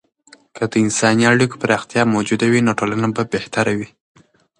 که 0.55 0.63
د 0.71 0.73
انساني 0.85 1.23
اړیکو 1.33 1.55
پراختیا 1.63 2.01
موجوده 2.13 2.45
وي، 2.51 2.61
نو 2.67 2.71
ټولنه 2.79 3.07
به 3.15 3.23
بهتره 3.33 3.71
وي. 3.77 3.89